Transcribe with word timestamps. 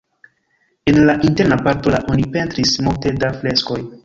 En 0.85 0.95
la 1.09 1.15
interna 1.29 1.57
parto 1.67 1.93
la 1.97 2.01
oni 2.15 2.27
pentris 2.39 2.75
multe 2.89 3.15
da 3.23 3.31
freskoj. 3.39 3.83